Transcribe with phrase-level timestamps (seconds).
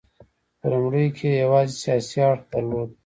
[0.59, 2.89] په لومړیو کې یې یوازې سیاسي اړخ درلود.